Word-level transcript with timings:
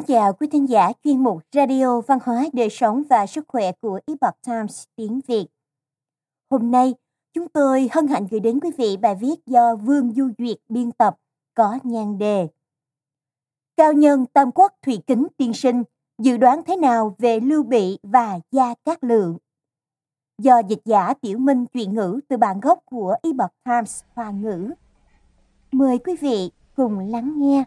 Kính 0.00 0.16
chào 0.16 0.32
quý 0.32 0.46
thính 0.46 0.68
giả 0.68 0.92
chuyên 1.04 1.22
mục 1.22 1.42
Radio 1.52 2.00
Văn 2.00 2.18
hóa 2.24 2.44
Đời 2.52 2.70
sống 2.70 3.02
và 3.10 3.26
Sức 3.26 3.44
khỏe 3.48 3.72
của 3.72 4.00
Epoch 4.06 4.34
Times 4.46 4.84
tiếng 4.96 5.20
Việt. 5.28 5.46
Hôm 6.50 6.70
nay, 6.70 6.94
chúng 7.32 7.48
tôi 7.48 7.88
hân 7.92 8.06
hạnh 8.06 8.26
gửi 8.30 8.40
đến 8.40 8.60
quý 8.60 8.70
vị 8.78 8.96
bài 8.96 9.14
viết 9.14 9.46
do 9.46 9.76
Vương 9.76 10.12
Du 10.12 10.30
Duyệt 10.38 10.56
biên 10.68 10.92
tập 10.92 11.16
có 11.54 11.78
nhan 11.82 12.18
đề 12.18 12.48
Cao 13.76 13.92
nhân 13.92 14.26
Tam 14.26 14.52
Quốc 14.52 14.72
Thủy 14.82 15.02
Kính 15.06 15.26
Tiên 15.36 15.52
Sinh 15.54 15.82
dự 16.18 16.36
đoán 16.36 16.62
thế 16.66 16.76
nào 16.76 17.16
về 17.18 17.40
Lưu 17.40 17.62
Bị 17.62 17.98
và 18.02 18.40
Gia 18.52 18.74
Cát 18.84 19.04
Lượng? 19.04 19.38
Do 20.38 20.58
dịch 20.68 20.82
giả 20.84 21.14
Tiểu 21.14 21.38
Minh 21.38 21.66
chuyển 21.66 21.94
ngữ 21.94 22.20
từ 22.28 22.36
bản 22.36 22.60
gốc 22.60 22.78
của 22.84 23.16
Epoch 23.22 23.52
Times 23.64 24.02
Hoa 24.14 24.30
ngữ. 24.30 24.70
Mời 25.72 25.98
quý 25.98 26.16
vị 26.20 26.50
cùng 26.76 26.98
lắng 26.98 27.34
nghe. 27.36 27.64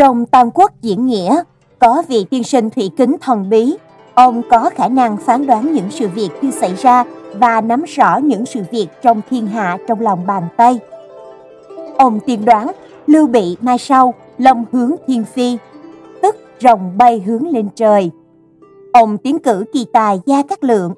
Trong 0.00 0.26
Tam 0.26 0.50
Quốc 0.50 0.72
diễn 0.82 1.06
nghĩa, 1.06 1.42
có 1.78 2.02
vị 2.08 2.26
tiên 2.30 2.44
sinh 2.44 2.70
thủy 2.70 2.90
kính 2.96 3.16
thần 3.20 3.50
bí. 3.50 3.76
Ông 4.14 4.42
có 4.50 4.70
khả 4.74 4.88
năng 4.88 5.16
phán 5.16 5.46
đoán 5.46 5.72
những 5.72 5.90
sự 5.90 6.08
việc 6.08 6.28
chưa 6.42 6.50
xảy 6.50 6.74
ra 6.74 7.04
và 7.34 7.60
nắm 7.60 7.84
rõ 7.88 8.16
những 8.16 8.46
sự 8.46 8.60
việc 8.70 8.86
trong 9.02 9.20
thiên 9.30 9.46
hạ 9.46 9.78
trong 9.88 10.00
lòng 10.00 10.26
bàn 10.26 10.42
tay. 10.56 10.78
Ông 11.96 12.20
tiên 12.26 12.44
đoán 12.44 12.70
Lưu 13.06 13.26
Bị 13.26 13.56
mai 13.60 13.78
sau 13.78 14.14
long 14.38 14.64
hướng 14.72 14.92
thiên 15.06 15.24
phi, 15.24 15.58
tức 16.22 16.36
rồng 16.60 16.98
bay 16.98 17.20
hướng 17.20 17.48
lên 17.48 17.68
trời. 17.74 18.10
Ông 18.92 19.18
tiến 19.18 19.38
cử 19.38 19.64
kỳ 19.72 19.86
tài 19.92 20.20
Gia 20.26 20.42
Cát 20.42 20.64
Lượng. 20.64 20.94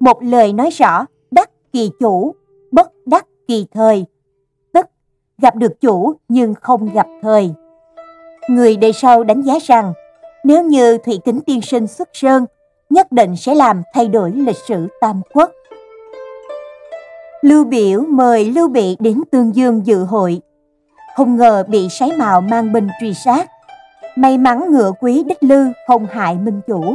Một 0.00 0.22
lời 0.22 0.52
nói 0.52 0.70
rõ 0.70 1.06
đắc 1.30 1.50
kỳ 1.72 1.90
chủ, 2.00 2.34
bất 2.70 2.92
đắc 3.06 3.26
kỳ 3.48 3.66
thời, 3.74 4.06
tức 4.72 4.86
gặp 5.38 5.56
được 5.56 5.80
chủ 5.80 6.12
nhưng 6.28 6.54
không 6.54 6.92
gặp 6.94 7.06
thời. 7.22 7.54
Người 8.48 8.76
đời 8.76 8.92
sau 8.92 9.24
đánh 9.24 9.42
giá 9.42 9.54
rằng 9.62 9.92
nếu 10.44 10.62
như 10.62 10.98
Thủy 10.98 11.20
Kính 11.24 11.40
Tiên 11.40 11.60
Sinh 11.60 11.86
xuất 11.86 12.08
sơn, 12.12 12.46
nhất 12.90 13.12
định 13.12 13.36
sẽ 13.36 13.54
làm 13.54 13.82
thay 13.94 14.08
đổi 14.08 14.32
lịch 14.32 14.56
sử 14.68 14.88
Tam 15.00 15.20
Quốc. 15.34 15.50
Lưu 17.42 17.64
Biểu 17.64 18.00
mời 18.00 18.44
Lưu 18.44 18.68
Bị 18.68 18.96
đến 19.00 19.22
Tương 19.30 19.56
Dương 19.56 19.86
dự 19.86 20.04
hội. 20.04 20.40
Không 21.16 21.36
ngờ 21.36 21.64
bị 21.68 21.88
sái 21.88 22.12
mạo 22.18 22.40
mang 22.40 22.72
binh 22.72 22.88
truy 23.00 23.14
sát. 23.14 23.50
May 24.16 24.38
mắn 24.38 24.70
ngựa 24.70 24.92
quý 25.00 25.22
đích 25.26 25.42
lư 25.42 25.66
không 25.86 26.06
hại 26.10 26.34
minh 26.34 26.60
chủ. 26.66 26.94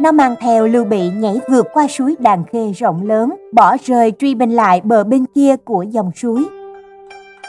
Nó 0.00 0.12
mang 0.12 0.34
theo 0.40 0.66
Lưu 0.66 0.84
Bị 0.84 1.10
nhảy 1.10 1.40
vượt 1.50 1.66
qua 1.72 1.86
suối 1.88 2.16
Đàn 2.18 2.44
Khê 2.44 2.72
rộng 2.72 3.08
lớn, 3.08 3.34
bỏ 3.52 3.76
rơi 3.84 4.12
truy 4.18 4.34
binh 4.34 4.50
lại 4.50 4.80
bờ 4.84 5.04
bên 5.04 5.24
kia 5.34 5.56
của 5.56 5.82
dòng 5.82 6.10
suối. 6.16 6.44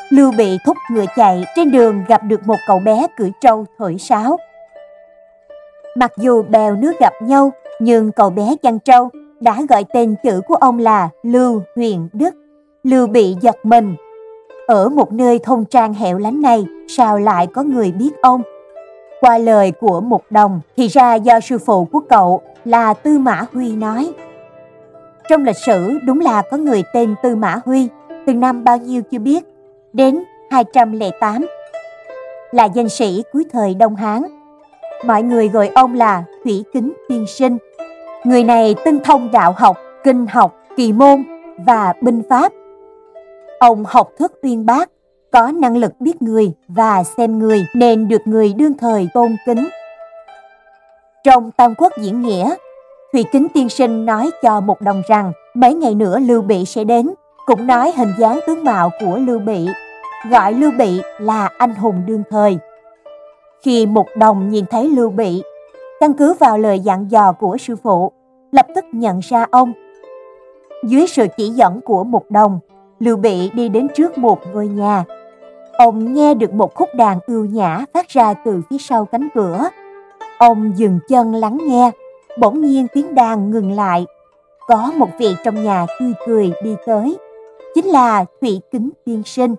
Lưu 0.09 0.31
Bị 0.37 0.57
thúc 0.65 0.77
ngựa 0.91 1.05
chạy, 1.15 1.45
trên 1.55 1.71
đường 1.71 2.03
gặp 2.07 2.23
được 2.23 2.47
một 2.47 2.55
cậu 2.67 2.79
bé 2.79 3.07
cưỡi 3.17 3.31
trâu 3.41 3.65
thổi 3.77 3.97
sáo. 3.99 4.37
Mặc 5.95 6.11
dù 6.17 6.43
bèo 6.43 6.75
nước 6.75 6.93
gặp 6.99 7.13
nhau, 7.21 7.51
nhưng 7.79 8.11
cậu 8.11 8.29
bé 8.29 8.55
chăn 8.63 8.79
trâu 8.79 9.09
đã 9.39 9.61
gọi 9.69 9.85
tên 9.93 10.15
chữ 10.23 10.41
của 10.47 10.55
ông 10.55 10.79
là 10.79 11.09
Lưu 11.23 11.61
Huyền 11.75 12.09
Đức. 12.13 12.35
Lưu 12.83 13.07
Bị 13.07 13.35
giật 13.41 13.55
mình. 13.63 13.95
Ở 14.67 14.89
một 14.89 15.13
nơi 15.13 15.39
thôn 15.39 15.65
trang 15.65 15.93
hẻo 15.93 16.17
lánh 16.17 16.41
này, 16.41 16.65
sao 16.87 17.19
lại 17.19 17.47
có 17.47 17.63
người 17.63 17.91
biết 17.91 18.11
ông? 18.21 18.41
Qua 19.21 19.37
lời 19.37 19.71
của 19.71 20.01
một 20.01 20.23
đồng, 20.29 20.61
thì 20.77 20.87
ra 20.87 21.15
do 21.15 21.39
sư 21.39 21.57
phụ 21.57 21.85
của 21.85 22.01
cậu 22.09 22.41
là 22.65 22.93
Tư 22.93 23.19
Mã 23.19 23.45
Huy 23.53 23.75
nói. 23.75 24.13
Trong 25.29 25.43
lịch 25.43 25.57
sử 25.65 25.99
đúng 26.05 26.19
là 26.19 26.41
có 26.41 26.57
người 26.57 26.83
tên 26.93 27.15
Tư 27.23 27.35
Mã 27.35 27.59
Huy, 27.65 27.87
từ 28.27 28.33
năm 28.33 28.63
bao 28.63 28.77
nhiêu 28.77 29.01
chưa 29.11 29.19
biết, 29.19 29.43
đến 29.95 30.23
208. 30.49 31.45
Là 32.51 32.65
danh 32.65 32.89
sĩ 32.89 33.23
cuối 33.33 33.45
thời 33.51 33.73
Đông 33.73 33.95
Hán. 33.95 34.23
Mọi 35.05 35.23
người 35.23 35.47
gọi 35.47 35.67
ông 35.67 35.93
là 35.93 36.23
Thủy 36.43 36.63
Kính 36.73 36.93
Tiên 37.09 37.25
Sinh. 37.27 37.57
Người 38.23 38.43
này 38.43 38.75
tinh 38.85 38.99
thông 39.03 39.31
đạo 39.31 39.53
học, 39.57 39.77
kinh 40.03 40.27
học, 40.27 40.55
kỳ 40.77 40.93
môn 40.93 41.23
và 41.65 41.93
binh 42.01 42.21
pháp. 42.29 42.51
Ông 43.59 43.83
học 43.87 44.09
thức 44.19 44.33
uyên 44.43 44.65
bác, 44.65 44.89
có 45.31 45.51
năng 45.51 45.77
lực 45.77 45.91
biết 45.99 46.21
người 46.21 46.51
và 46.67 47.03
xem 47.03 47.39
người 47.39 47.65
nên 47.75 48.07
được 48.07 48.21
người 48.25 48.53
đương 48.53 48.77
thời 48.77 49.07
tôn 49.13 49.35
kính. 49.45 49.67
Trong 51.23 51.51
Tam 51.51 51.73
Quốc 51.77 51.93
diễn 51.97 52.21
nghĩa, 52.21 52.55
Thủy 53.13 53.25
Kính 53.31 53.47
Tiên 53.53 53.69
Sinh 53.69 54.05
nói 54.05 54.31
cho 54.43 54.61
một 54.61 54.81
đồng 54.81 55.01
rằng 55.07 55.31
mấy 55.53 55.73
ngày 55.73 55.95
nữa 55.95 56.19
Lưu 56.19 56.41
Bị 56.41 56.65
sẽ 56.65 56.83
đến, 56.83 57.13
cũng 57.45 57.67
nói 57.67 57.91
hình 57.97 58.13
dáng 58.19 58.39
tướng 58.47 58.63
mạo 58.63 58.89
của 58.99 59.17
Lưu 59.17 59.39
Bị 59.39 59.67
gọi 60.29 60.53
Lưu 60.53 60.71
Bị 60.71 61.01
là 61.19 61.49
anh 61.57 61.75
hùng 61.75 62.01
đương 62.05 62.23
thời. 62.29 62.57
Khi 63.61 63.85
Mục 63.85 64.07
Đồng 64.17 64.49
nhìn 64.49 64.65
thấy 64.65 64.89
Lưu 64.89 65.09
Bị, 65.09 65.43
căn 65.99 66.13
cứ 66.13 66.33
vào 66.33 66.57
lời 66.57 66.79
dặn 66.79 67.11
dò 67.11 67.31
của 67.31 67.57
sư 67.57 67.75
phụ, 67.75 68.11
lập 68.51 68.67
tức 68.75 68.85
nhận 68.91 69.19
ra 69.19 69.45
ông. 69.51 69.73
Dưới 70.83 71.07
sự 71.07 71.27
chỉ 71.37 71.49
dẫn 71.49 71.81
của 71.81 72.03
Mục 72.03 72.25
Đồng, 72.29 72.59
Lưu 72.99 73.17
Bị 73.17 73.49
đi 73.49 73.69
đến 73.69 73.87
trước 73.95 74.17
một 74.17 74.39
ngôi 74.53 74.67
nhà. 74.67 75.03
Ông 75.73 76.13
nghe 76.13 76.33
được 76.33 76.53
một 76.53 76.75
khúc 76.75 76.89
đàn 76.95 77.19
ưu 77.27 77.45
nhã 77.45 77.85
phát 77.93 78.09
ra 78.09 78.33
từ 78.33 78.61
phía 78.69 78.77
sau 78.77 79.05
cánh 79.05 79.27
cửa. 79.35 79.69
Ông 80.39 80.71
dừng 80.75 80.99
chân 81.09 81.35
lắng 81.35 81.57
nghe, 81.67 81.91
bỗng 82.39 82.61
nhiên 82.61 82.87
tiếng 82.93 83.15
đàn 83.15 83.51
ngừng 83.51 83.71
lại. 83.71 84.05
Có 84.67 84.91
một 84.97 85.09
vị 85.19 85.35
trong 85.45 85.63
nhà 85.63 85.85
tươi 85.99 86.13
cười 86.27 86.51
đi 86.63 86.75
tới, 86.85 87.17
chính 87.75 87.85
là 87.85 88.25
Thủy 88.41 88.61
Kính 88.71 88.89
Tiên 89.05 89.23
Sinh. 89.25 89.55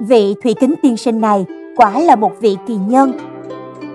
Vị 0.00 0.34
thủy 0.42 0.54
kính 0.60 0.74
tiên 0.82 0.96
sinh 0.96 1.20
này 1.20 1.46
quả 1.76 2.00
là 2.00 2.16
một 2.16 2.32
vị 2.40 2.56
kỳ 2.66 2.76
nhân. 2.76 3.12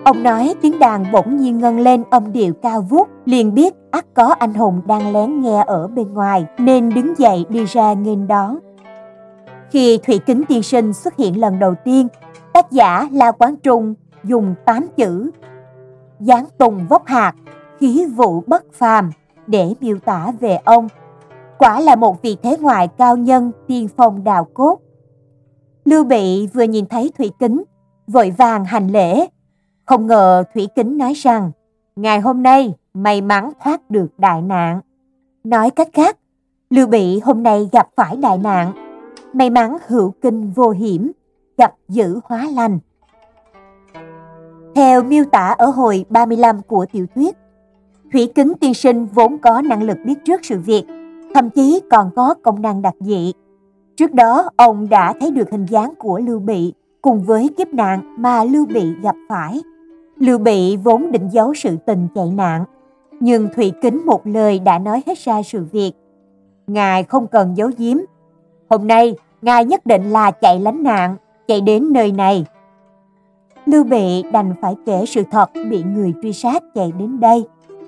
Ông 0.04 0.24
nói 0.24 0.56
tiếng 0.62 0.80
đàn 0.80 1.06
bỗng 1.12 1.38
nhiên 1.38 1.58
ngân 1.58 1.80
lên 1.80 2.04
âm 2.10 2.32
điệu 2.32 2.54
cao 2.54 2.82
vút, 2.82 3.08
liền 3.26 3.54
biết 3.54 3.74
ắt 3.92 4.06
có 4.14 4.36
anh 4.40 4.54
hùng 4.54 4.82
đang 4.86 5.14
lén 5.14 5.42
nghe 5.42 5.64
ở 5.68 5.88
bên 5.88 6.14
ngoài, 6.14 6.46
nên 6.58 6.90
đứng 6.90 7.14
dậy 7.18 7.46
đi 7.50 7.66
ra 7.66 7.94
nghênh 7.94 8.28
đón. 8.28 8.60
Khi 9.72 10.00
Thủy 10.04 10.20
Kính 10.26 10.44
Tiên 10.48 10.64
Sinh 10.64 10.94
xuất 10.94 11.16
hiện 11.16 11.40
lần 11.40 11.60
đầu 11.60 11.76
tiên, 11.86 12.08
tác 12.54 12.72
giả 12.72 13.08
La 13.12 13.32
Quán 13.32 13.56
Trung 13.56 13.94
dùng 14.24 14.56
tám 14.66 14.88
chữ 14.98 15.32
Giáng 16.20 16.46
tùng 16.58 16.88
vóc 16.90 17.06
hạt, 17.06 17.34
khí 17.80 18.06
vụ 18.16 18.44
bất 18.48 18.74
phàm 18.74 19.12
để 19.48 19.74
miêu 19.82 19.98
tả 20.06 20.32
về 20.40 20.60
ông. 20.66 20.88
Quả 21.58 21.80
là 21.80 21.96
một 21.96 22.22
vị 22.22 22.38
thế 22.44 22.58
ngoại 22.60 22.88
cao 22.88 23.18
nhân 23.18 23.52
tiên 23.68 23.88
phong 23.98 24.24
đào 24.24 24.48
cốt. 24.54 24.80
Lưu 25.86 26.04
Bị 26.04 26.48
vừa 26.48 26.64
nhìn 26.64 26.86
thấy 26.86 27.12
Thủy 27.18 27.32
Kính, 27.40 27.64
vội 28.08 28.34
vàng 28.38 28.66
hành 28.66 28.88
lễ. 28.88 29.28
Không 29.86 30.08
ngờ 30.08 30.44
Thủy 30.54 30.68
Kính 30.76 30.98
nói 30.98 31.14
rằng, 31.14 31.52
ngày 31.96 32.20
hôm 32.20 32.44
nay 32.44 32.74
may 32.94 33.22
mắn 33.22 33.52
thoát 33.64 33.90
được 33.90 34.08
đại 34.18 34.42
nạn. 34.42 34.82
Nói 35.44 35.70
cách 35.70 35.90
khác, 35.94 36.18
Lưu 36.70 36.88
Bị 36.88 37.20
hôm 37.20 37.44
nay 37.44 37.70
gặp 37.72 37.90
phải 37.96 38.16
đại 38.16 38.38
nạn, 38.38 38.72
may 39.34 39.50
mắn 39.50 39.78
hữu 39.88 40.14
kinh 40.22 40.52
vô 40.52 40.70
hiểm, 40.70 41.12
gặp 41.58 41.76
dữ 41.88 42.20
hóa 42.24 42.48
lành. 42.54 42.80
Theo 44.76 45.04
miêu 45.04 45.26
tả 45.26 45.56
ở 45.58 45.66
hồi 45.66 46.06
35 46.10 46.62
của 46.62 46.86
tiểu 46.92 47.06
thuyết, 47.16 47.38
Thủy 48.14 48.32
Kính 48.36 48.54
tiên 48.60 48.74
sinh 48.74 49.06
vốn 49.06 49.38
có 49.38 49.62
năng 49.62 49.84
lực 49.84 49.98
biết 50.06 50.16
trước 50.26 50.46
sự 50.46 50.60
việc, 50.60 50.84
thậm 51.34 51.50
chí 51.50 51.82
còn 51.92 52.12
có 52.16 52.36
công 52.44 52.62
năng 52.62 52.82
đặc 52.82 52.94
dị 53.00 53.34
Trước 54.00 54.14
đó, 54.14 54.50
ông 54.58 54.90
đã 54.90 55.14
thấy 55.20 55.32
được 55.32 55.52
hình 55.52 55.66
dáng 55.66 55.94
của 55.98 56.20
Lưu 56.20 56.40
Bị 56.40 56.74
cùng 57.02 57.24
với 57.24 57.50
kiếp 57.58 57.68
nạn 57.68 58.16
mà 58.18 58.44
Lưu 58.44 58.66
Bị 58.66 58.94
gặp 59.02 59.16
phải. 59.30 59.62
Lưu 60.18 60.38
Bị 60.38 60.78
vốn 60.78 61.12
định 61.12 61.30
giấu 61.30 61.54
sự 61.54 61.78
tình 61.86 62.08
chạy 62.16 62.32
nạn, 62.32 62.66
nhưng 63.20 63.48
Thủy 63.56 63.72
Kính 63.82 64.06
một 64.06 64.28
lời 64.28 64.60
đã 64.60 64.80
nói 64.80 65.04
hết 65.08 65.18
ra 65.18 65.44
sự 65.44 65.66
việc. 65.72 65.92
Ngài 66.68 67.04
không 67.04 67.28
cần 67.28 67.58
giấu 67.58 67.70
giếm. 67.78 67.98
Hôm 68.70 68.88
nay, 68.88 69.16
Ngài 69.42 69.66
nhất 69.66 69.86
định 69.86 70.10
là 70.10 70.32
chạy 70.32 70.60
lánh 70.60 70.84
nạn, 70.84 71.16
chạy 71.48 71.62
đến 71.62 71.94
nơi 71.94 72.12
này. 72.12 72.46
Lưu 73.66 73.84
Bị 73.84 74.24
đành 74.32 74.54
phải 74.62 74.76
kể 74.86 75.06
sự 75.08 75.24
thật 75.32 75.50
bị 75.70 75.84
người 75.84 76.14
truy 76.22 76.34
sát 76.34 76.64
chạy 76.76 76.92
đến 77.00 77.20
đây 77.20 77.48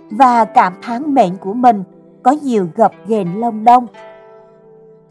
và 0.10 0.46
cảm 0.46 0.74
thán 0.82 1.14
mệnh 1.14 1.38
của 1.38 1.54
mình 1.54 1.84
có 2.24 2.36
nhiều 2.44 2.68
gập 2.76 2.92
ghềnh 3.08 3.40
lông 3.40 3.64
đông 3.64 3.88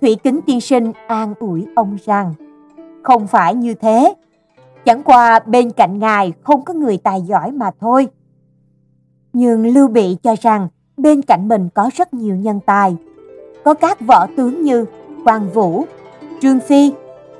Thủy 0.01 0.17
Kính 0.25 0.41
Tiên 0.47 0.61
Sinh 0.61 0.93
an 1.07 1.35
ủi 1.41 1.67
ông 1.77 1.97
rằng, 2.05 2.35
không 3.03 3.27
phải 3.27 3.55
như 3.55 3.75
thế, 3.75 4.15
chẳng 4.85 5.03
qua 5.03 5.41
bên 5.47 5.71
cạnh 5.71 5.99
ngài 5.99 6.33
không 6.43 6.65
có 6.65 6.75
người 6.75 6.97
tài 6.97 7.23
giỏi 7.23 7.53
mà 7.53 7.71
thôi. 7.81 8.09
Nhưng 9.33 9.67
Lưu 9.67 9.89
Bị 9.89 10.17
cho 10.23 10.35
rằng 10.41 10.69
bên 10.97 11.23
cạnh 11.23 11.49
mình 11.49 11.69
có 11.75 11.91
rất 11.95 12.15
nhiều 12.15 12.37
nhân 12.37 12.61
tài, 12.67 12.97
có 13.65 13.75
các 13.75 14.01
võ 14.01 14.27
tướng 14.37 14.63
như 14.63 14.85
Quang 15.25 15.51
Vũ, 15.51 15.85
Trương 16.41 16.61
Phi, 16.61 16.93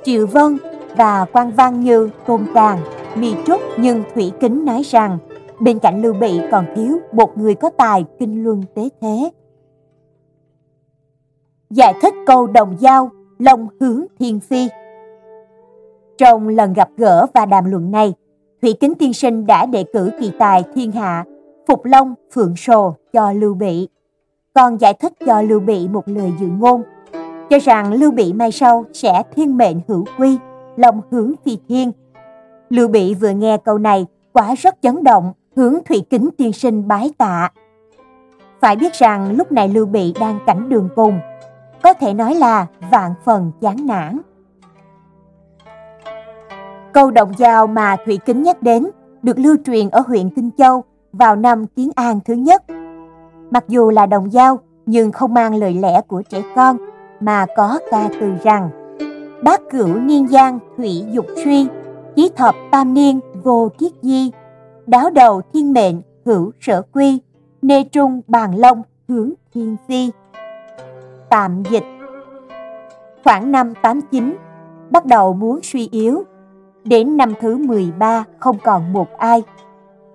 Triệu 0.03 0.27
Vân 0.27 0.57
và 0.97 1.25
quan 1.33 1.51
văn 1.51 1.81
như 1.81 2.09
Tôn 2.27 2.45
Càng, 2.53 2.79
Mì 3.15 3.33
Trúc 3.45 3.61
nhưng 3.77 4.03
Thủy 4.15 4.31
Kính 4.39 4.65
nói 4.65 4.81
rằng 4.85 5.17
bên 5.59 5.79
cạnh 5.79 6.01
Lưu 6.01 6.13
Bị 6.13 6.39
còn 6.51 6.65
thiếu 6.75 6.99
một 7.11 7.37
người 7.37 7.55
có 7.55 7.69
tài 7.77 8.05
kinh 8.19 8.43
luân 8.43 8.63
tế 8.75 8.89
thế 9.01 9.29
giải 11.71 11.93
thích 12.01 12.13
câu 12.25 12.47
đồng 12.47 12.77
dao 12.79 13.11
long 13.39 13.67
hướng 13.79 14.05
thiên 14.19 14.39
phi. 14.39 14.69
Trong 16.17 16.47
lần 16.47 16.73
gặp 16.73 16.89
gỡ 16.97 17.25
và 17.33 17.45
đàm 17.45 17.71
luận 17.71 17.91
này, 17.91 18.13
Thủy 18.61 18.73
Kính 18.79 18.93
Tiên 18.95 19.13
Sinh 19.13 19.45
đã 19.45 19.65
đề 19.65 19.83
cử 19.93 20.09
kỳ 20.19 20.31
tài 20.39 20.63
thiên 20.75 20.91
hạ 20.91 21.25
Phục 21.67 21.85
Long 21.85 22.15
Phượng 22.33 22.55
Sồ 22.55 22.95
cho 23.13 23.31
Lưu 23.31 23.53
Bị, 23.53 23.87
còn 24.53 24.77
giải 24.77 24.93
thích 24.93 25.13
cho 25.25 25.41
Lưu 25.41 25.59
Bị 25.59 25.87
một 25.87 26.07
lời 26.07 26.33
dự 26.39 26.47
ngôn, 26.47 26.83
cho 27.49 27.57
rằng 27.59 27.93
Lưu 27.93 28.11
Bị 28.11 28.33
mai 28.33 28.51
sau 28.51 28.85
sẽ 28.93 29.23
thiên 29.35 29.57
mệnh 29.57 29.77
hữu 29.87 30.05
quy, 30.17 30.37
long 30.75 31.01
hướng 31.11 31.33
phi 31.45 31.57
thiên. 31.69 31.91
Lưu 32.69 32.87
Bị 32.87 33.13
vừa 33.13 33.29
nghe 33.29 33.57
câu 33.57 33.77
này 33.77 34.05
quả 34.33 34.55
rất 34.55 34.81
chấn 34.81 35.03
động, 35.03 35.33
hướng 35.55 35.75
Thủy 35.85 36.05
Kính 36.09 36.29
Tiên 36.37 36.53
Sinh 36.53 36.87
bái 36.87 37.11
tạ. 37.17 37.51
Phải 38.61 38.75
biết 38.75 38.93
rằng 38.93 39.35
lúc 39.37 39.51
này 39.51 39.67
Lưu 39.69 39.85
Bị 39.85 40.13
đang 40.19 40.39
cảnh 40.45 40.69
đường 40.69 40.89
cùng, 40.95 41.19
có 41.83 41.93
thể 41.93 42.13
nói 42.13 42.35
là 42.35 42.65
vạn 42.91 43.13
phần 43.25 43.51
chán 43.61 43.75
nản. 43.85 44.21
Câu 46.93 47.11
động 47.11 47.31
dao 47.37 47.67
mà 47.67 47.95
Thủy 48.05 48.19
Kính 48.25 48.43
nhắc 48.43 48.63
đến 48.63 48.87
được 49.21 49.39
lưu 49.39 49.55
truyền 49.65 49.89
ở 49.89 50.01
huyện 50.07 50.29
Kinh 50.29 50.49
Châu 50.57 50.83
vào 51.11 51.35
năm 51.35 51.67
Kiến 51.67 51.89
An 51.95 52.19
thứ 52.25 52.33
nhất. 52.33 52.63
Mặc 53.51 53.63
dù 53.67 53.89
là 53.89 54.05
đồng 54.05 54.31
dao 54.31 54.59
nhưng 54.85 55.11
không 55.11 55.33
mang 55.33 55.55
lời 55.55 55.73
lẽ 55.73 56.01
của 56.01 56.21
trẻ 56.29 56.41
con 56.55 56.77
mà 57.19 57.45
có 57.57 57.79
ca 57.91 58.09
từ 58.19 58.33
rằng 58.43 58.69
Bác 59.43 59.61
cửu 59.69 59.99
niên 59.99 60.27
giang 60.27 60.59
thủy 60.77 61.03
dục 61.11 61.25
suy, 61.43 61.67
chí 62.15 62.29
thập 62.35 62.55
tam 62.71 62.93
niên 62.93 63.19
vô 63.43 63.69
kiết 63.77 63.91
di, 64.01 64.31
đáo 64.87 65.09
đầu 65.09 65.41
thiên 65.53 65.73
mệnh 65.73 66.01
hữu 66.25 66.51
sở 66.59 66.81
quy, 66.81 67.21
nê 67.61 67.83
trung 67.83 68.21
bàn 68.27 68.55
long 68.55 68.81
hướng 69.07 69.31
thiên 69.53 69.75
phi. 69.87 70.11
Tạm 71.31 71.63
dịch 71.69 71.83
Khoảng 73.23 73.51
năm 73.51 73.73
89, 73.81 74.35
bắt 74.89 75.05
đầu 75.05 75.33
muốn 75.33 75.59
suy 75.63 75.89
yếu. 75.91 76.23
Đến 76.83 77.17
năm 77.17 77.33
thứ 77.41 77.57
13 77.57 78.23
không 78.39 78.57
còn 78.63 78.93
một 78.93 79.17
ai. 79.17 79.43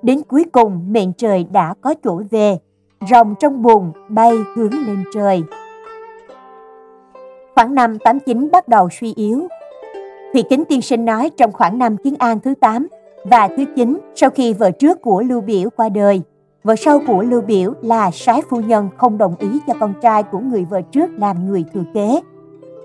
Đến 0.02 0.22
cuối 0.28 0.44
cùng 0.52 0.92
mệnh 0.92 1.12
trời 1.12 1.46
đã 1.52 1.74
có 1.80 1.94
chỗ 2.04 2.22
về, 2.30 2.58
rồng 3.10 3.34
trong 3.40 3.62
bùn 3.62 3.92
bay 4.08 4.36
hướng 4.56 4.72
lên 4.72 5.04
trời. 5.14 5.42
Khoảng 7.54 7.74
năm 7.74 7.98
89 7.98 8.50
bắt 8.50 8.68
đầu 8.68 8.88
suy 9.00 9.14
yếu. 9.14 9.48
Thủy 10.32 10.44
Kính 10.50 10.64
Tiên 10.64 10.82
Sinh 10.82 11.04
nói 11.04 11.30
trong 11.36 11.52
khoảng 11.52 11.78
năm 11.78 11.96
Kiến 11.96 12.14
An 12.18 12.40
thứ 12.40 12.54
8 12.60 12.88
và 13.24 13.48
thứ 13.56 13.64
9 13.76 13.98
sau 14.14 14.30
khi 14.30 14.52
vợ 14.52 14.70
trước 14.70 15.02
của 15.02 15.22
Lưu 15.22 15.40
Biểu 15.40 15.70
qua 15.76 15.88
đời, 15.88 16.22
vợ 16.66 16.76
sau 16.76 17.00
của 17.06 17.22
Lưu 17.22 17.40
Biểu 17.40 17.72
là 17.82 18.10
sái 18.10 18.42
phu 18.50 18.60
nhân 18.60 18.88
không 18.96 19.18
đồng 19.18 19.36
ý 19.38 19.48
cho 19.66 19.74
con 19.80 19.94
trai 20.02 20.22
của 20.22 20.38
người 20.38 20.64
vợ 20.64 20.80
trước 20.82 21.10
làm 21.16 21.46
người 21.46 21.64
thừa 21.74 21.84
kế. 21.94 22.20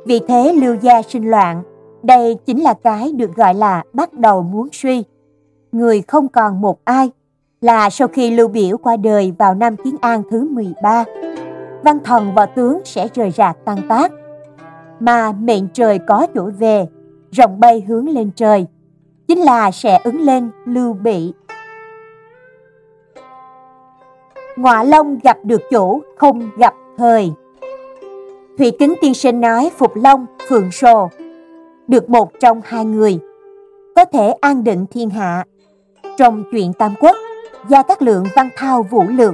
Vì 0.05 0.19
thế 0.27 0.53
Lưu 0.53 0.75
gia 0.81 1.01
sinh 1.01 1.29
loạn, 1.29 1.63
đây 2.03 2.37
chính 2.45 2.63
là 2.63 2.73
cái 2.73 3.11
được 3.11 3.35
gọi 3.35 3.53
là 3.53 3.83
bắt 3.93 4.13
đầu 4.13 4.41
muốn 4.41 4.67
suy. 4.71 5.03
Người 5.71 6.01
không 6.01 6.27
còn 6.27 6.61
một 6.61 6.79
ai 6.83 7.11
là 7.61 7.89
sau 7.89 8.07
khi 8.07 8.31
Lưu 8.31 8.47
Biểu 8.47 8.77
qua 8.77 8.97
đời 8.97 9.33
vào 9.37 9.53
năm 9.55 9.75
Kiến 9.75 9.95
An 10.01 10.23
thứ 10.31 10.47
13. 10.49 11.03
Văn 11.83 11.97
thần 12.03 12.33
và 12.35 12.45
tướng 12.45 12.79
sẽ 12.85 13.07
rời 13.13 13.31
rạc 13.31 13.57
tan 13.65 13.77
tác. 13.89 14.11
Mà 14.99 15.31
mệnh 15.31 15.67
trời 15.73 15.99
có 15.99 16.27
chỗ 16.35 16.49
về, 16.59 16.87
rồng 17.31 17.59
bay 17.59 17.81
hướng 17.87 18.09
lên 18.09 18.31
trời, 18.35 18.65
chính 19.27 19.39
là 19.39 19.71
sẽ 19.71 19.99
ứng 20.03 20.21
lên 20.21 20.49
Lưu 20.65 20.93
Bị. 20.93 21.33
Ngọa 24.61 24.83
Long 24.83 25.19
gặp 25.23 25.37
được 25.43 25.61
chủ, 25.71 26.01
không 26.17 26.49
gặp 26.57 26.73
thời. 26.97 27.31
Thủy 28.57 28.71
Kính 28.79 28.93
Tiên 29.01 29.13
Sinh 29.13 29.41
nói 29.41 29.71
Phục 29.77 29.91
Long, 29.95 30.25
Phượng 30.49 30.71
Sồ, 30.71 31.09
được 31.87 32.09
một 32.09 32.31
trong 32.39 32.61
hai 32.65 32.85
người, 32.85 33.19
có 33.95 34.05
thể 34.05 34.31
an 34.41 34.63
định 34.63 34.85
thiên 34.91 35.09
hạ. 35.09 35.45
Trong 36.17 36.43
chuyện 36.51 36.73
Tam 36.73 36.93
Quốc, 36.99 37.15
Gia 37.69 37.83
Cát 37.83 38.01
Lượng 38.01 38.25
văn 38.35 38.49
thao 38.55 38.83
vũ 38.83 39.03
lược, 39.09 39.33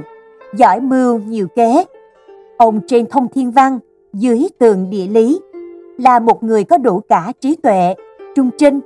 giỏi 0.54 0.80
mưu 0.80 1.18
nhiều 1.18 1.48
kế. 1.56 1.84
Ông 2.56 2.80
trên 2.86 3.06
thông 3.06 3.28
thiên 3.28 3.50
văn, 3.50 3.78
dưới 4.12 4.48
tường 4.58 4.90
địa 4.90 5.06
lý, 5.06 5.40
là 5.98 6.18
một 6.18 6.42
người 6.42 6.64
có 6.64 6.78
đủ 6.78 7.00
cả 7.08 7.32
trí 7.40 7.56
tuệ, 7.56 7.94
trung 8.34 8.50
trinh, 8.58 8.80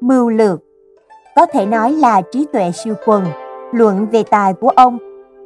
mưu 0.00 0.30
lược. 0.30 0.60
Có 1.36 1.46
thể 1.46 1.66
nói 1.66 1.92
là 1.92 2.22
trí 2.32 2.46
tuệ 2.52 2.70
siêu 2.84 2.94
quần, 3.06 3.24
luận 3.72 4.06
về 4.12 4.22
tài 4.22 4.52
của 4.52 4.68
ông, 4.68 4.98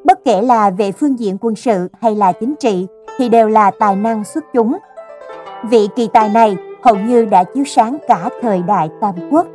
bất 0.08 0.24
kể 0.24 0.42
là 0.42 0.70
về 0.70 0.92
phương 0.92 1.18
diện 1.18 1.36
quân 1.40 1.56
sự 1.56 1.88
hay 2.00 2.14
là 2.14 2.32
chính 2.32 2.54
trị 2.60 2.86
thì 3.18 3.28
đều 3.28 3.48
là 3.48 3.70
tài 3.78 3.96
năng 3.96 4.24
xuất 4.24 4.44
chúng. 4.54 4.78
Vị 5.70 5.88
kỳ 5.96 6.08
tài 6.12 6.28
này 6.28 6.56
hầu 6.82 6.96
như 6.96 7.24
đã 7.24 7.44
chiếu 7.44 7.64
sáng 7.64 7.96
cả 8.08 8.28
thời 8.42 8.62
đại 8.66 8.88
Tam 9.00 9.14
Quốc. 9.30 9.46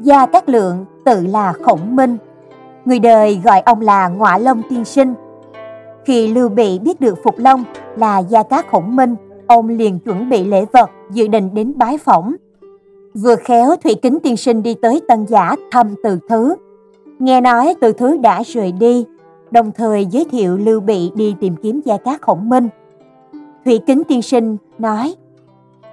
Gia 0.00 0.26
Cát 0.26 0.48
Lượng 0.48 0.84
tự 1.04 1.26
là 1.26 1.52
Khổng 1.52 1.96
Minh, 1.96 2.16
người 2.84 2.98
đời 2.98 3.40
gọi 3.44 3.60
ông 3.60 3.80
là 3.80 4.08
Ngọa 4.08 4.38
Long 4.38 4.62
Tiên 4.70 4.84
Sinh. 4.84 5.14
Khi 6.04 6.28
Lưu 6.28 6.48
Bị 6.48 6.78
biết 6.78 7.00
được 7.00 7.18
Phục 7.24 7.38
Long 7.38 7.64
là 7.96 8.18
Gia 8.18 8.42
Cát 8.42 8.66
Khổng 8.70 8.96
Minh, 8.96 9.16
ông 9.46 9.68
liền 9.68 9.98
chuẩn 9.98 10.28
bị 10.28 10.44
lễ 10.44 10.64
vật 10.72 10.90
dự 11.10 11.28
định 11.28 11.54
đến 11.54 11.72
bái 11.76 11.98
phỏng. 11.98 12.34
Vừa 13.14 13.36
khéo 13.36 13.76
Thủy 13.84 13.94
Kính 14.02 14.18
Tiên 14.22 14.36
Sinh 14.36 14.62
đi 14.62 14.74
tới 14.82 15.00
Tân 15.08 15.26
Giả 15.26 15.56
thăm 15.70 15.94
Từ 16.02 16.18
Thứ. 16.28 16.54
Nghe 17.18 17.40
nói 17.40 17.74
Từ 17.80 17.92
Thứ 17.92 18.16
đã 18.16 18.42
rời 18.42 18.72
đi, 18.72 19.06
đồng 19.50 19.72
thời 19.72 20.06
giới 20.06 20.24
thiệu 20.30 20.56
Lưu 20.56 20.80
Bị 20.80 21.10
đi 21.14 21.34
tìm 21.40 21.56
kiếm 21.62 21.80
Gia 21.84 21.96
Cát 21.96 22.22
Khổng 22.22 22.48
Minh. 22.48 22.68
Thủy 23.64 23.80
Kính 23.86 24.02
Tiên 24.08 24.22
Sinh 24.22 24.56
nói, 24.78 25.14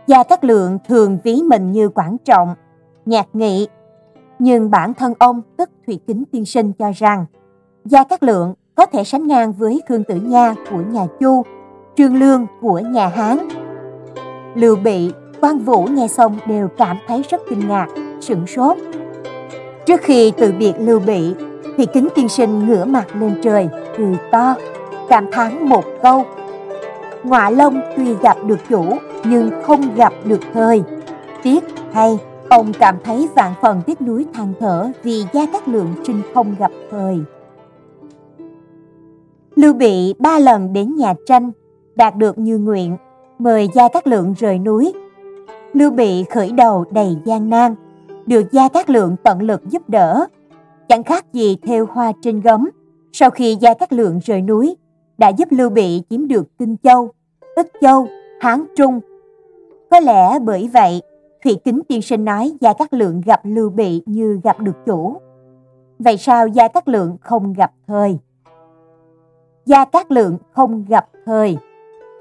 Gia 0.08 0.24
Cát 0.24 0.46
Lượng 0.46 0.78
thường 0.88 1.18
ví 1.24 1.42
mình 1.42 1.72
như 1.72 1.90
quản 1.90 2.18
trọng, 2.26 2.56
nhạc 3.06 3.28
nghị 3.34 3.68
nhưng 4.40 4.72
bản 4.72 4.94
thân 4.94 5.14
ông 5.20 5.42
tức 5.58 5.70
Thủy 5.88 6.00
Kính 6.08 6.24
Tiên 6.32 6.46
Sinh 6.46 6.74
cho 6.74 6.92
rằng 6.96 7.26
Gia 7.86 8.04
Cát 8.04 8.24
Lượng 8.24 8.54
có 8.76 8.86
thể 8.86 9.04
sánh 9.04 9.28
ngang 9.28 9.54
với 9.54 9.82
Khương 9.90 10.04
Tử 10.04 10.16
Nha 10.16 10.56
của 10.72 10.82
nhà 10.92 11.08
Chu, 11.20 11.44
Trương 11.98 12.16
Lương 12.16 12.46
của 12.62 12.80
nhà 12.80 13.08
Hán. 13.08 13.38
Lưu 14.56 14.76
Bị, 14.76 15.12
Quan 15.42 15.60
Vũ 15.60 15.84
nghe 15.84 16.08
xong 16.08 16.38
đều 16.48 16.68
cảm 16.78 16.98
thấy 17.08 17.24
rất 17.30 17.42
kinh 17.50 17.68
ngạc, 17.68 17.88
sửng 18.22 18.48
sốt. 18.48 18.78
Trước 19.90 20.02
khi 20.02 20.32
từ 20.38 20.54
biệt 20.60 20.74
Lưu 20.80 21.00
Bị, 21.00 21.34
thì 21.78 21.86
Kính 21.86 22.08
Tiên 22.16 22.30
Sinh 22.30 22.68
ngửa 22.68 22.86
mặt 22.86 23.08
lên 23.16 23.40
trời, 23.44 23.70
cười 23.98 24.18
to, 24.32 24.56
cảm 25.10 25.32
thán 25.32 25.70
một 25.70 25.84
câu. 26.02 26.24
Ngọa 27.24 27.50
Long 27.50 27.82
tuy 27.98 28.16
gặp 28.22 28.38
được 28.46 28.60
chủ 28.70 28.86
nhưng 29.24 29.52
không 29.64 29.96
gặp 29.96 30.14
được 30.26 30.40
thời. 30.54 30.84
Tiếc 31.44 31.64
hay 31.92 32.18
Ông 32.50 32.74
cảm 32.80 32.96
thấy 33.04 33.30
vạn 33.36 33.54
phần 33.62 33.82
tiếc 33.86 34.02
nuối 34.02 34.26
than 34.34 34.54
thở 34.60 34.92
vì 35.04 35.26
Gia 35.34 35.46
Cát 35.46 35.68
Lượng 35.68 35.94
sinh 36.08 36.22
không 36.34 36.56
gặp 36.60 36.72
thời. 36.92 37.20
Lưu 39.56 39.74
Bị 39.74 40.14
ba 40.20 40.40
lần 40.40 40.74
đến 40.74 40.96
nhà 40.96 41.14
tranh, 41.26 41.52
đạt 41.96 42.16
được 42.16 42.40
như 42.40 42.58
nguyện, 42.58 42.98
mời 43.40 43.70
Gia 43.74 43.88
Cát 43.88 44.08
Lượng 44.08 44.34
rời 44.40 44.60
núi. 44.60 44.94
Lưu 45.74 45.92
Bị 45.92 46.24
khởi 46.24 46.52
đầu 46.52 46.86
đầy 46.92 47.18
gian 47.26 47.50
nan, 47.50 47.76
được 48.30 48.52
Gia 48.52 48.70
Cát 48.70 48.90
Lượng 48.90 49.16
tận 49.24 49.42
lực 49.42 49.62
giúp 49.70 49.90
đỡ. 49.90 50.26
Chẳng 50.88 51.04
khác 51.04 51.34
gì 51.34 51.58
theo 51.64 51.86
hoa 51.92 52.12
trên 52.22 52.42
gấm, 52.42 52.70
sau 53.12 53.30
khi 53.30 53.58
Gia 53.60 53.74
Cát 53.74 53.94
Lượng 53.94 54.20
rời 54.26 54.42
núi, 54.42 54.78
đã 55.18 55.30
giúp 55.30 55.48
Lưu 55.52 55.70
Bị 55.70 56.02
chiếm 56.10 56.28
được 56.28 56.58
Kinh 56.60 56.76
Châu, 56.84 57.12
Ích 57.56 57.72
Châu, 57.82 58.08
Hán 58.42 58.66
Trung. 58.78 59.00
Có 59.92 60.00
lẽ 60.00 60.40
bởi 60.40 60.70
vậy 60.74 61.02
Thủy 61.44 61.58
Kính 61.64 61.82
tiên 61.88 62.02
sinh 62.02 62.26
nói 62.26 62.52
Gia 62.62 62.74
Cát 62.74 62.94
Lượng 62.94 63.22
gặp 63.26 63.42
Lưu 63.44 63.70
Bị 63.70 64.02
như 64.06 64.40
gặp 64.44 64.60
được 64.60 64.76
chủ. 64.86 65.16
Vậy 66.00 66.18
sao 66.18 66.48
Gia 66.48 66.68
Cát 66.68 66.88
Lượng 66.88 67.18
không 67.22 67.54
gặp 67.54 67.72
thời? 67.88 68.18
Gia 69.66 69.86
Cát 69.86 70.12
Lượng 70.12 70.38
không 70.52 70.86
gặp 70.90 71.08
thời. 71.26 71.58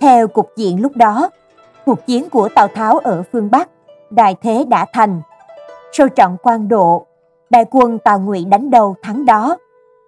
Theo 0.00 0.28
cục 0.28 0.48
diện 0.56 0.82
lúc 0.82 0.96
đó, 0.96 1.30
cuộc 1.86 2.06
chiến 2.06 2.30
của 2.30 2.48
Tào 2.54 2.68
Tháo 2.74 2.98
ở 2.98 3.22
phương 3.32 3.50
Bắc, 3.50 3.70
đại 4.10 4.34
thế 4.42 4.64
đã 4.68 4.86
thành. 4.92 5.20
Sau 5.92 6.08
trận 6.08 6.36
quan 6.42 6.68
độ, 6.68 7.06
đại 7.50 7.64
quân 7.70 7.98
Tào 7.98 8.20
Ngụy 8.20 8.44
đánh 8.44 8.70
đầu 8.70 8.96
thắng 9.02 9.26
đó. 9.26 9.56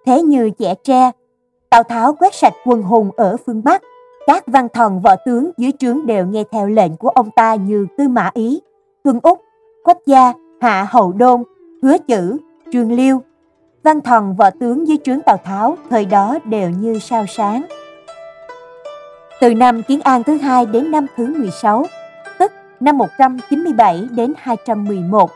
Thế 0.05 0.21
như 0.21 0.51
chẻ 0.59 0.75
tre, 0.83 1.11
Tào 1.69 1.83
Tháo 1.83 2.13
quét 2.13 2.35
sạch 2.35 2.53
quân 2.65 2.81
hùng 2.81 3.11
ở 3.17 3.37
phương 3.45 3.63
Bắc. 3.63 3.81
Các 4.27 4.43
văn 4.47 4.67
thần 4.73 4.99
võ 4.99 5.15
tướng 5.25 5.51
dưới 5.57 5.71
trướng 5.79 6.05
đều 6.05 6.25
nghe 6.25 6.43
theo 6.51 6.67
lệnh 6.67 6.97
của 6.97 7.09
ông 7.09 7.31
ta 7.31 7.55
như 7.55 7.87
Tư 7.97 8.07
Mã 8.07 8.29
Ý, 8.33 8.61
Tuân 9.03 9.19
Úc, 9.23 9.41
Quách 9.83 9.97
Gia, 10.05 10.33
Hạ 10.61 10.87
Hậu 10.89 11.11
Đôn, 11.11 11.43
Hứa 11.83 11.97
Chữ, 11.97 12.37
Trương 12.71 12.91
Liêu, 12.91 13.21
văn 13.83 14.01
thần 14.01 14.35
võ 14.35 14.49
tướng 14.49 14.87
dưới 14.87 14.97
trướng 15.03 15.21
Tào 15.21 15.37
Tháo 15.37 15.77
thời 15.89 16.05
đó 16.05 16.37
đều 16.45 16.69
như 16.69 16.99
sao 16.99 17.25
sáng. 17.27 17.65
Từ 19.41 19.53
năm 19.53 19.83
Kiến 19.83 20.01
An 20.01 20.23
thứ 20.23 20.37
hai 20.37 20.65
đến 20.65 20.91
năm 20.91 21.05
thứ 21.17 21.33
16, 21.37 21.85
tức 22.39 22.51
năm 22.79 22.97
197 22.97 24.07
đến 24.11 24.33
211, 24.37 25.31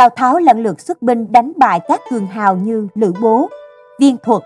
Tào 0.00 0.10
Tháo 0.10 0.38
lần 0.38 0.62
lượt 0.62 0.80
xuất 0.80 1.02
binh 1.02 1.32
đánh 1.32 1.52
bại 1.56 1.80
các 1.88 2.00
cường 2.10 2.26
hào 2.26 2.56
như 2.56 2.88
Lữ 2.94 3.12
Bố, 3.22 3.48
Viên 3.98 4.16
Thuật, 4.22 4.42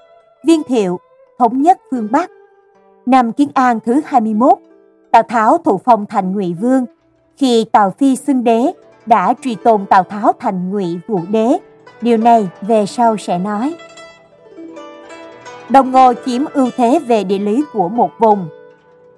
Viên 0.46 0.62
Thiệu, 0.62 1.00
thống 1.38 1.62
nhất 1.62 1.80
phương 1.90 2.08
Bắc. 2.10 2.30
Năm 3.06 3.32
Kiến 3.32 3.48
An 3.54 3.80
thứ 3.80 4.00
21, 4.04 4.58
Tào 5.10 5.22
Tháo 5.22 5.58
thụ 5.58 5.80
phong 5.84 6.06
thành 6.06 6.32
Ngụy 6.32 6.54
Vương. 6.60 6.86
Khi 7.36 7.64
Tào 7.72 7.90
Phi 7.90 8.16
xưng 8.16 8.44
đế, 8.44 8.72
đã 9.06 9.34
truy 9.42 9.54
tôn 9.54 9.86
Tào 9.86 10.02
Tháo 10.02 10.32
thành 10.38 10.70
Ngụy 10.70 10.98
Vũ 11.06 11.20
Đế. 11.30 11.58
Điều 12.00 12.16
này 12.16 12.48
về 12.60 12.86
sau 12.86 13.16
sẽ 13.16 13.38
nói. 13.38 13.74
Đông 15.68 15.90
Ngô 15.90 16.12
chiếm 16.26 16.44
ưu 16.54 16.70
thế 16.76 16.98
về 17.06 17.24
địa 17.24 17.38
lý 17.38 17.64
của 17.72 17.88
một 17.88 18.10
vùng, 18.18 18.48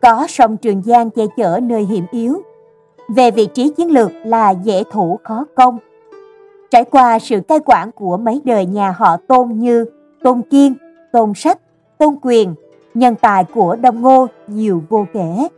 có 0.02 0.26
sông 0.28 0.56
Trường 0.56 0.82
Giang 0.82 1.10
che 1.10 1.22
chở 1.36 1.60
nơi 1.62 1.82
hiểm 1.82 2.06
yếu. 2.10 2.42
Về 3.08 3.30
vị 3.30 3.46
trí 3.46 3.68
chiến 3.68 3.90
lược 3.90 4.12
là 4.24 4.50
dễ 4.50 4.82
thủ 4.90 5.18
khó 5.24 5.44
công. 5.54 5.78
Trải 6.70 6.84
qua 6.84 7.18
sự 7.18 7.40
cai 7.40 7.58
quản 7.64 7.92
của 7.92 8.16
mấy 8.16 8.40
đời 8.44 8.66
nhà 8.66 8.90
họ 8.90 9.16
Tôn 9.16 9.48
như 9.52 9.84
Tôn 10.22 10.42
Kiên, 10.42 10.74
Tôn 11.12 11.32
Sách, 11.34 11.58
Tôn 11.98 12.16
Quyền, 12.22 12.54
nhân 12.94 13.14
tài 13.14 13.44
của 13.44 13.76
Đông 13.76 14.02
Ngô 14.02 14.26
nhiều 14.46 14.82
vô 14.88 15.06
kể. 15.12 15.48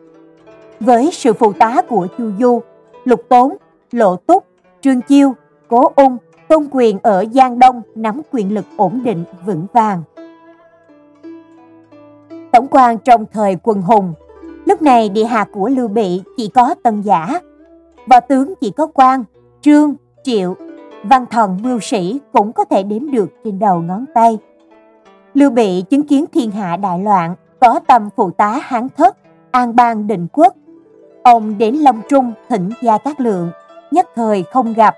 Với 0.81 1.11
sự 1.12 1.33
phụ 1.33 1.53
tá 1.53 1.83
của 1.88 2.07
Chu 2.19 2.31
Du, 2.41 2.61
Lục 3.05 3.21
Tốn, 3.29 3.57
Lộ 3.93 4.17
Túc, 4.17 4.45
Trương 4.81 5.00
Chiêu, 5.00 5.35
Cố 5.69 5.93
Ung, 5.97 6.17
Tôn 6.49 6.69
Quyền 6.71 6.99
ở 7.03 7.25
Giang 7.33 7.59
Đông 7.59 7.83
nắm 7.95 8.21
quyền 8.33 8.55
lực 8.55 8.65
ổn 8.77 9.00
định 9.05 9.25
vững 9.47 9.67
vàng. 9.73 10.03
Tổng 12.53 12.67
quan 12.71 12.99
trong 12.99 13.25
thời 13.33 13.57
quân 13.62 13.83
hùng, 13.83 14.15
lúc 14.65 14.83
này 14.83 15.09
địa 15.09 15.25
hạt 15.25 15.49
của 15.53 15.69
Lưu 15.69 15.88
Bị 15.88 16.23
chỉ 16.37 16.49
có 16.49 16.75
Tân 16.83 17.03
Giả, 17.03 17.41
võ 18.07 18.21
tướng 18.21 18.55
chỉ 18.61 18.71
có 18.71 18.87
quan, 18.87 19.25
Trương, 19.61 19.95
Triệu, 20.23 20.55
văn 21.02 21.26
thần 21.31 21.59
mưu 21.62 21.81
sĩ 21.81 22.21
cũng 22.33 22.52
có 22.52 22.64
thể 22.64 22.83
đếm 22.83 23.11
được 23.11 23.31
trên 23.45 23.59
đầu 23.59 23.81
ngón 23.81 24.05
tay. 24.14 24.38
Lưu 25.35 25.50
Bị 25.50 25.83
chứng 25.90 26.07
kiến 26.07 26.25
thiên 26.33 26.50
hạ 26.50 26.76
đại 26.76 26.99
loạn, 26.99 27.35
có 27.61 27.81
tâm 27.87 28.09
phụ 28.17 28.31
tá 28.31 28.61
hán 28.62 28.88
thất, 28.97 29.17
an 29.50 29.76
bang 29.76 30.07
định 30.07 30.26
quốc. 30.33 30.55
Ông 31.23 31.59
đến 31.59 31.75
Long 31.75 32.00
Trung 32.09 32.33
thỉnh 32.49 32.71
Gia 32.83 32.99
Cát 32.99 33.21
Lượng, 33.21 33.50
nhất 33.90 34.09
thời 34.14 34.43
không 34.43 34.73
gặp. 34.73 34.97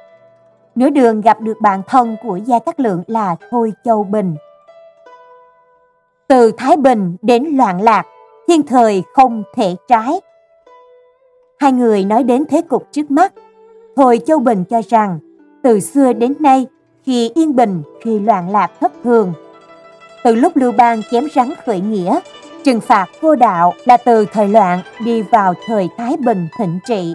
Nửa 0.74 0.90
đường 0.90 1.20
gặp 1.20 1.40
được 1.40 1.60
bạn 1.60 1.82
thân 1.86 2.16
của 2.22 2.36
Gia 2.36 2.58
Cát 2.58 2.80
Lượng 2.80 3.02
là 3.06 3.36
Thôi 3.50 3.72
Châu 3.84 4.04
Bình. 4.04 4.36
Từ 6.28 6.52
Thái 6.56 6.76
Bình 6.76 7.16
đến 7.22 7.44
loạn 7.44 7.82
lạc, 7.82 8.06
thiên 8.48 8.62
thời 8.62 9.02
không 9.14 9.42
thể 9.54 9.76
trái. 9.88 10.20
Hai 11.58 11.72
người 11.72 12.04
nói 12.04 12.22
đến 12.24 12.44
thế 12.50 12.62
cục 12.62 12.92
trước 12.92 13.10
mắt. 13.10 13.32
Thôi 13.96 14.20
Châu 14.26 14.38
Bình 14.38 14.64
cho 14.64 14.82
rằng, 14.88 15.18
từ 15.62 15.80
xưa 15.80 16.12
đến 16.12 16.34
nay, 16.40 16.66
khi 17.02 17.30
yên 17.34 17.56
bình, 17.56 17.82
khi 18.04 18.18
loạn 18.18 18.50
lạc 18.50 18.70
thất 18.80 18.92
thường, 19.04 19.32
từ 20.24 20.34
lúc 20.34 20.56
Lưu 20.56 20.72
Bang 20.72 21.02
chém 21.10 21.26
rắn 21.34 21.52
khởi 21.66 21.80
nghĩa, 21.80 22.20
trừng 22.64 22.80
phạt 22.80 23.06
vô 23.20 23.34
đạo 23.34 23.74
là 23.84 23.96
từ 23.96 24.26
thời 24.32 24.48
loạn 24.48 24.80
đi 25.04 25.22
vào 25.22 25.54
thời 25.66 25.88
Thái 25.96 26.16
Bình 26.16 26.48
thịnh 26.58 26.78
trị. 26.88 27.14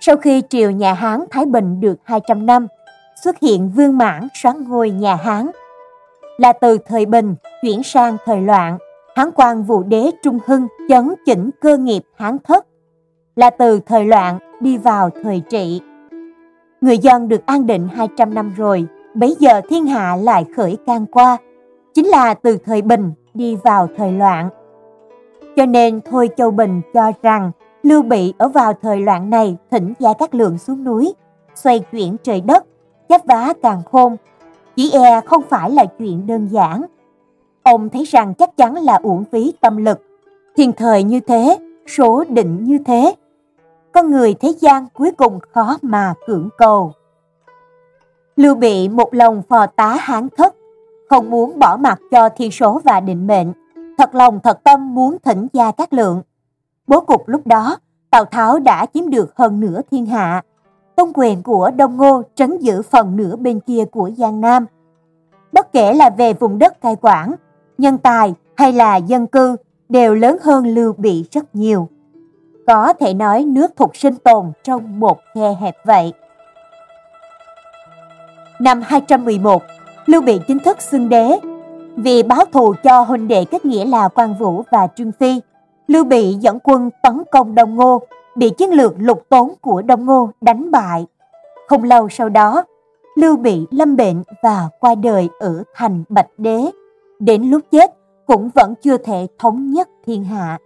Sau 0.00 0.16
khi 0.16 0.42
triều 0.50 0.70
nhà 0.70 0.94
Hán 0.94 1.24
Thái 1.30 1.46
Bình 1.46 1.80
được 1.80 1.96
200 2.04 2.46
năm, 2.46 2.66
xuất 3.24 3.40
hiện 3.40 3.70
vương 3.76 3.98
mãn 3.98 4.28
soán 4.34 4.64
ngôi 4.68 4.90
nhà 4.90 5.14
Hán. 5.14 5.50
Là 6.38 6.52
từ 6.52 6.78
thời 6.86 7.06
Bình 7.06 7.34
chuyển 7.62 7.82
sang 7.82 8.16
thời 8.24 8.40
loạn, 8.40 8.78
Hán 9.16 9.30
quan 9.34 9.62
vụ 9.62 9.82
đế 9.82 10.10
Trung 10.22 10.38
Hưng 10.46 10.66
chấn 10.88 11.14
chỉnh 11.26 11.50
cơ 11.60 11.76
nghiệp 11.76 12.02
Hán 12.16 12.36
thất. 12.44 12.66
Là 13.36 13.50
từ 13.50 13.80
thời 13.86 14.04
loạn 14.04 14.38
đi 14.60 14.78
vào 14.78 15.10
thời 15.24 15.42
trị. 15.50 15.80
Người 16.84 16.98
dân 16.98 17.28
được 17.28 17.46
an 17.46 17.66
định 17.66 17.88
200 17.88 18.34
năm 18.34 18.52
rồi, 18.56 18.86
bấy 19.14 19.36
giờ 19.38 19.60
thiên 19.68 19.86
hạ 19.86 20.16
lại 20.16 20.44
khởi 20.56 20.76
can 20.86 21.06
qua, 21.06 21.36
chính 21.94 22.06
là 22.06 22.34
từ 22.34 22.58
thời 22.64 22.82
Bình 22.82 23.12
đi 23.34 23.56
vào 23.56 23.88
thời 23.96 24.12
loạn. 24.12 24.48
Cho 25.56 25.66
nên 25.66 26.00
Thôi 26.10 26.28
Châu 26.36 26.50
Bình 26.50 26.80
cho 26.94 27.12
rằng 27.22 27.50
Lưu 27.82 28.02
Bị 28.02 28.34
ở 28.38 28.48
vào 28.48 28.72
thời 28.82 29.00
loạn 29.00 29.30
này 29.30 29.56
thỉnh 29.70 29.92
Gia 29.98 30.12
Cát 30.12 30.34
Lượng 30.34 30.58
xuống 30.58 30.84
núi, 30.84 31.14
xoay 31.54 31.80
chuyển 31.80 32.16
trời 32.22 32.40
đất, 32.40 32.64
chắp 33.08 33.26
vá 33.26 33.52
càng 33.62 33.82
khôn. 33.92 34.16
Chỉ 34.76 34.90
e 34.92 35.20
không 35.20 35.42
phải 35.42 35.70
là 35.70 35.84
chuyện 35.98 36.26
đơn 36.26 36.48
giản. 36.50 36.82
Ông 37.62 37.88
thấy 37.88 38.04
rằng 38.04 38.34
chắc 38.34 38.56
chắn 38.56 38.74
là 38.74 39.00
uổng 39.02 39.24
phí 39.32 39.52
tâm 39.60 39.76
lực. 39.76 40.02
Thiên 40.56 40.72
thời 40.72 41.02
như 41.02 41.20
thế, 41.20 41.58
số 41.86 42.24
định 42.28 42.64
như 42.64 42.78
thế. 42.86 43.14
Con 43.94 44.10
người 44.10 44.34
thế 44.34 44.52
gian 44.60 44.86
cuối 44.94 45.12
cùng 45.12 45.38
khó 45.52 45.78
mà 45.82 46.14
cưỡng 46.26 46.48
cầu. 46.58 46.92
Lưu 48.36 48.54
Bị 48.54 48.88
một 48.88 49.14
lòng 49.14 49.42
phò 49.48 49.66
tá 49.66 49.96
hán 50.00 50.28
thất, 50.36 50.54
không 51.10 51.30
muốn 51.30 51.58
bỏ 51.58 51.76
mặt 51.76 51.98
cho 52.10 52.28
thiên 52.28 52.50
số 52.50 52.80
và 52.84 53.00
định 53.00 53.26
mệnh, 53.26 53.52
thật 53.98 54.14
lòng 54.14 54.40
thật 54.42 54.64
tâm 54.64 54.94
muốn 54.94 55.16
thỉnh 55.24 55.46
gia 55.52 55.70
các 55.70 55.92
lượng. 55.92 56.22
Bố 56.86 57.00
cục 57.00 57.28
lúc 57.28 57.46
đó, 57.46 57.76
Tào 58.10 58.24
Tháo 58.24 58.58
đã 58.58 58.86
chiếm 58.94 59.10
được 59.10 59.36
hơn 59.36 59.60
nửa 59.60 59.80
thiên 59.90 60.06
hạ. 60.06 60.42
Tông 60.96 61.12
quyền 61.14 61.42
của 61.42 61.70
Đông 61.76 61.96
Ngô 61.96 62.22
trấn 62.34 62.58
giữ 62.58 62.82
phần 62.82 63.16
nửa 63.16 63.36
bên 63.36 63.60
kia 63.60 63.84
của 63.92 64.10
Giang 64.16 64.40
Nam. 64.40 64.66
Bất 65.52 65.72
kể 65.72 65.92
là 65.92 66.10
về 66.10 66.32
vùng 66.32 66.58
đất 66.58 66.80
cai 66.80 66.96
quản, 67.00 67.34
nhân 67.78 67.98
tài 67.98 68.34
hay 68.56 68.72
là 68.72 68.96
dân 68.96 69.26
cư 69.26 69.56
đều 69.88 70.14
lớn 70.14 70.36
hơn 70.42 70.66
Lưu 70.66 70.92
Bị 70.92 71.24
rất 71.30 71.54
nhiều. 71.54 71.88
Có 72.66 72.92
thể 72.92 73.14
nói 73.14 73.44
nước 73.44 73.76
thuộc 73.76 73.96
sinh 73.96 74.14
tồn 74.14 74.52
trong 74.62 75.00
một 75.00 75.20
khe 75.34 75.54
hẹp 75.60 75.76
vậy. 75.84 76.12
Năm 78.58 78.82
211, 78.84 79.62
Lưu 80.06 80.22
Bị 80.22 80.40
chính 80.48 80.58
thức 80.58 80.82
xưng 80.82 81.08
đế. 81.08 81.38
Vì 81.96 82.22
báo 82.22 82.44
thù 82.52 82.74
cho 82.82 83.00
huynh 83.00 83.28
đệ 83.28 83.44
kết 83.44 83.64
nghĩa 83.64 83.84
là 83.84 84.08
Quan 84.08 84.34
Vũ 84.34 84.62
và 84.70 84.86
Trương 84.96 85.12
Phi, 85.12 85.40
Lưu 85.86 86.04
Bị 86.04 86.32
dẫn 86.32 86.58
quân 86.64 86.90
tấn 87.02 87.22
công 87.30 87.54
Đông 87.54 87.74
Ngô, 87.74 88.00
bị 88.36 88.50
chiến 88.50 88.70
lược 88.70 88.94
lục 88.98 89.22
tốn 89.28 89.52
của 89.60 89.82
Đông 89.82 90.06
Ngô 90.06 90.30
đánh 90.40 90.70
bại. 90.70 91.06
Không 91.68 91.84
lâu 91.84 92.08
sau 92.08 92.28
đó, 92.28 92.64
Lưu 93.16 93.36
Bị 93.36 93.66
lâm 93.70 93.96
bệnh 93.96 94.22
và 94.42 94.68
qua 94.80 94.94
đời 94.94 95.28
ở 95.40 95.62
thành 95.74 96.04
Bạch 96.08 96.30
Đế. 96.38 96.64
Đến 97.18 97.42
lúc 97.50 97.62
chết 97.70 97.94
cũng 98.26 98.50
vẫn 98.54 98.74
chưa 98.82 98.96
thể 98.96 99.26
thống 99.38 99.70
nhất 99.70 99.88
thiên 100.06 100.24
hạ. 100.24 100.58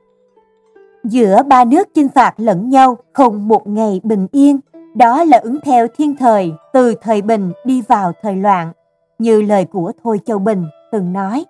Giữa 1.05 1.43
ba 1.43 1.64
nước 1.64 1.88
chinh 1.95 2.09
phạt 2.09 2.35
lẫn 2.37 2.69
nhau 2.69 2.97
không 3.12 3.49
một 3.49 3.69
ngày 3.69 4.00
bình 4.05 4.26
yên, 4.33 4.61
đó 4.95 5.25
là 5.25 5.38
ứng 5.38 5.61
theo 5.61 5.87
thiên 5.99 6.17
thời 6.17 6.52
từ 6.73 6.95
thời 7.02 7.23
bình 7.23 7.52
đi 7.64 7.83
vào 7.88 8.12
thời 8.23 8.37
loạn 8.37 8.73
như 9.19 9.43
lời 9.43 9.64
của 9.64 9.93
Thôi 10.05 10.21
Châu 10.26 10.38
Bình 10.38 10.64
từng 10.93 11.12
nói. 11.12 11.45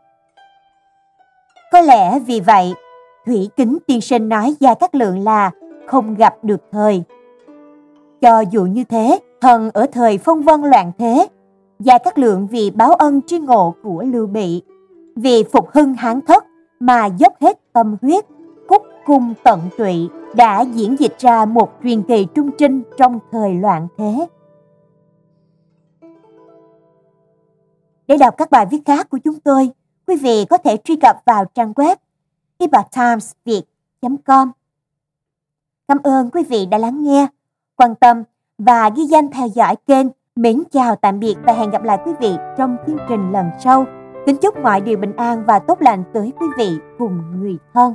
Có 1.73 1.81
lẽ 1.81 2.19
vì 2.19 2.40
vậy, 2.40 2.75
Thủy 3.26 3.49
Kính 3.57 3.78
tiên 3.87 4.00
sinh 4.00 4.28
nói 4.28 4.55
Gia 4.61 4.75
các 4.75 4.95
Lượng 4.95 5.19
là 5.19 5.50
không 5.87 6.14
gặp 6.14 6.35
được 6.43 6.61
thời. 6.73 7.02
Cho 8.21 8.40
dù 8.40 8.64
như 8.64 8.85
thế, 8.85 9.19
thần 9.40 9.71
ở 9.75 9.87
thời 9.93 10.19
phong 10.19 10.43
vân 10.43 10.62
loạn 10.62 10.93
thế, 10.99 11.28
Gia 11.78 11.99
các 11.99 12.19
Lượng 12.19 12.47
vì 12.47 12.71
báo 12.71 12.93
ân 12.93 13.21
tri 13.26 13.38
ngộ 13.38 13.75
của 13.83 14.02
Lưu 14.02 14.26
Bị, 14.26 14.62
vì 15.17 15.45
phục 15.52 15.71
hưng 15.71 15.95
hán 15.95 16.21
thất 16.21 16.45
mà 16.81 17.07
dốc 17.07 17.33
hết 17.40 17.59
tâm 17.73 17.97
huyết, 18.02 18.25
cùng 19.09 19.19
cung 19.19 19.35
tận 19.45 19.61
tụy 19.79 20.09
đã 20.35 20.61
diễn 20.61 20.97
dịch 20.99 21.19
ra 21.19 21.45
một 21.45 21.73
truyền 21.83 22.03
kỳ 22.03 22.27
trung 22.35 22.50
trinh 22.59 22.83
trong 22.99 23.19
thời 23.33 23.55
loạn 23.55 23.88
thế. 23.99 24.27
Để 28.07 28.17
đọc 28.17 28.35
các 28.37 28.50
bài 28.50 28.67
viết 28.71 28.79
khác 28.87 29.11
của 29.11 29.19
chúng 29.25 29.41
tôi, 29.41 29.71
quý 30.07 30.17
vị 30.17 30.45
có 30.50 30.59
thể 30.59 30.77
truy 30.85 30.97
cập 30.97 31.17
vào 31.25 31.45
trang 31.45 31.73
web 31.73 31.97
ibatimesviet.com. 32.59 34.50
Cảm 35.88 35.99
ơn 36.03 36.31
quý 36.31 36.43
vị 36.45 36.67
đã 36.67 36.79
lắng 36.79 37.03
nghe, 37.03 37.27
quan 37.77 37.95
tâm 37.95 38.23
và 38.59 38.91
ghi 38.97 39.05
danh 39.05 39.31
theo 39.31 39.49
dõi 39.49 39.77
kênh. 39.87 40.07
Mến 40.37 40.62
chào 40.71 40.97
tạm 40.97 41.21
biệt 41.21 41.35
và 41.43 41.53
hẹn 41.53 41.71
gặp 41.71 41.83
lại 41.83 41.99
quý 42.05 42.12
vị 42.21 42.37
trong 42.59 42.77
chương 42.87 42.99
trình 43.09 43.33
lần 43.33 43.47
sau. 43.65 43.85
Kính 44.27 44.37
chúc 44.37 44.59
mọi 44.62 44.81
điều 44.81 44.99
bình 44.99 45.17
an 45.17 45.45
và 45.47 45.59
tốt 45.59 45.83
lành 45.83 46.05
tới 46.15 46.33
quý 46.41 46.47
vị 46.59 46.79
cùng 46.99 47.41
người 47.41 47.57
thân. 47.75 47.95